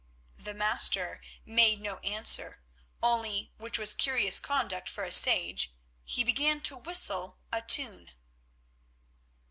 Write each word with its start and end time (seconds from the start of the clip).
The 0.39 0.55
Master 0.55 1.21
made 1.45 1.79
no 1.79 1.97
answer, 1.99 2.63
only, 3.03 3.51
which 3.57 3.77
was 3.77 3.93
curious 3.93 4.39
conduct 4.39 4.89
for 4.89 5.03
a 5.03 5.11
sage, 5.11 5.75
he 6.03 6.23
began 6.23 6.59
to 6.61 6.77
whistle 6.77 7.37
a 7.51 7.61
tune. 7.61 8.09